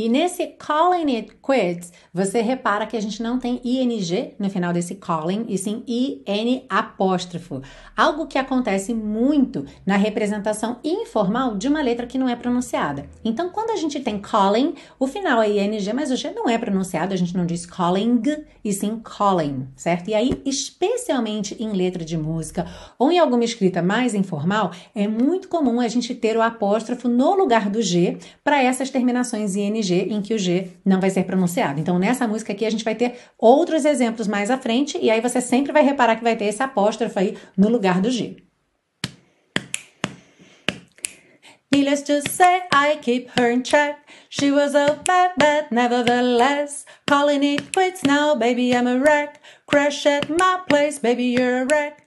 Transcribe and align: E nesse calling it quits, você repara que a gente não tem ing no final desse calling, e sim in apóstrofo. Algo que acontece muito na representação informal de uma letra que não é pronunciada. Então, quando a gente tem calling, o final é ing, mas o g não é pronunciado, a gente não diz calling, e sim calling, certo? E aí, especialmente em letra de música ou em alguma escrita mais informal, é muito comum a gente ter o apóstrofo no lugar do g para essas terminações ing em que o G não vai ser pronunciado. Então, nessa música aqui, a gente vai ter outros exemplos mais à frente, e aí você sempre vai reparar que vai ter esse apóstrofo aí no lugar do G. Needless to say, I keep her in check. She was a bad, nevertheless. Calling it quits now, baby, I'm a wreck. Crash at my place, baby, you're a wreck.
E 0.00 0.08
nesse 0.08 0.46
calling 0.46 1.16
it 1.16 1.32
quits, 1.44 1.92
você 2.14 2.40
repara 2.40 2.86
que 2.86 2.96
a 2.96 3.00
gente 3.02 3.20
não 3.20 3.36
tem 3.36 3.60
ing 3.64 4.36
no 4.38 4.48
final 4.48 4.72
desse 4.72 4.94
calling, 4.94 5.44
e 5.48 5.58
sim 5.58 5.82
in 5.88 6.62
apóstrofo. 6.68 7.62
Algo 7.96 8.28
que 8.28 8.38
acontece 8.38 8.94
muito 8.94 9.66
na 9.84 9.96
representação 9.96 10.78
informal 10.84 11.56
de 11.56 11.66
uma 11.66 11.82
letra 11.82 12.06
que 12.06 12.16
não 12.16 12.28
é 12.28 12.36
pronunciada. 12.36 13.06
Então, 13.24 13.50
quando 13.50 13.70
a 13.70 13.76
gente 13.76 13.98
tem 13.98 14.20
calling, 14.20 14.74
o 15.00 15.08
final 15.08 15.42
é 15.42 15.48
ing, 15.48 15.92
mas 15.92 16.12
o 16.12 16.16
g 16.16 16.30
não 16.30 16.48
é 16.48 16.56
pronunciado, 16.56 17.12
a 17.12 17.16
gente 17.16 17.36
não 17.36 17.44
diz 17.44 17.66
calling, 17.66 18.22
e 18.64 18.72
sim 18.72 19.00
calling, 19.02 19.66
certo? 19.74 20.10
E 20.10 20.14
aí, 20.14 20.40
especialmente 20.46 21.60
em 21.60 21.72
letra 21.72 22.04
de 22.04 22.16
música 22.16 22.66
ou 22.96 23.10
em 23.10 23.18
alguma 23.18 23.42
escrita 23.42 23.82
mais 23.82 24.14
informal, 24.14 24.70
é 24.94 25.08
muito 25.08 25.48
comum 25.48 25.80
a 25.80 25.88
gente 25.88 26.14
ter 26.14 26.36
o 26.36 26.42
apóstrofo 26.42 27.08
no 27.08 27.34
lugar 27.34 27.68
do 27.68 27.82
g 27.82 28.16
para 28.44 28.62
essas 28.62 28.90
terminações 28.90 29.56
ing 29.56 29.87
em 29.94 30.20
que 30.20 30.34
o 30.34 30.38
G 30.38 30.68
não 30.84 31.00
vai 31.00 31.10
ser 31.10 31.24
pronunciado. 31.24 31.80
Então, 31.80 31.98
nessa 31.98 32.26
música 32.26 32.52
aqui, 32.52 32.64
a 32.64 32.70
gente 32.70 32.84
vai 32.84 32.94
ter 32.94 33.14
outros 33.38 33.84
exemplos 33.84 34.26
mais 34.26 34.50
à 34.50 34.58
frente, 34.58 34.98
e 35.00 35.10
aí 35.10 35.20
você 35.20 35.40
sempre 35.40 35.72
vai 35.72 35.82
reparar 35.82 36.16
que 36.16 36.22
vai 36.22 36.36
ter 36.36 36.46
esse 36.46 36.62
apóstrofo 36.62 37.18
aí 37.18 37.36
no 37.56 37.68
lugar 37.68 38.00
do 38.00 38.10
G. 38.10 38.36
Needless 41.70 42.02
to 42.04 42.22
say, 42.30 42.62
I 42.72 42.96
keep 43.00 43.28
her 43.38 43.50
in 43.50 43.62
check. 43.62 43.98
She 44.30 44.50
was 44.50 44.74
a 44.74 44.98
bad, 45.04 45.70
nevertheless. 45.70 46.86
Calling 47.06 47.44
it 47.44 47.72
quits 47.72 48.02
now, 48.04 48.34
baby, 48.34 48.74
I'm 48.74 48.86
a 48.86 48.98
wreck. 48.98 49.40
Crash 49.66 50.06
at 50.06 50.30
my 50.30 50.62
place, 50.66 50.98
baby, 50.98 51.24
you're 51.24 51.62
a 51.62 51.66
wreck. 51.66 52.06